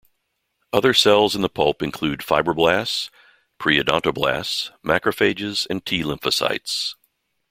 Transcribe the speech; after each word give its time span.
Other 0.73 0.95
cells 0.95 1.35
in 1.35 1.43
the 1.43 1.47
pulp 1.47 1.83
include 1.83 2.21
fibroblasts, 2.21 3.11
preodontoblasts, 3.59 4.71
macrophages 4.83 5.67
and 5.69 5.85
T 5.85 6.01
lymphocytes. 6.01 6.95